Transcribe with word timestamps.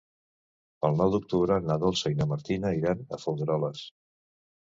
El 0.87 0.95
nou 1.01 1.11
d'octubre 1.15 1.57
na 1.65 1.75
Dolça 1.83 2.13
i 2.13 2.17
na 2.21 2.27
Martina 2.31 2.73
iran 2.79 3.03
a 3.05 3.19
Folgueroles. 3.27 3.85